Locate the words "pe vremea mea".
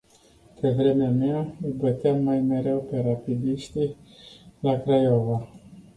0.61-1.55